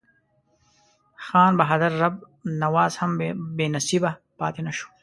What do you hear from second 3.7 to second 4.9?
نصیبه پاته نه شو.